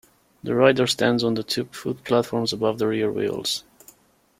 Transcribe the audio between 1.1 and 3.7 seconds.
on the two foot platforms above the rear wheels.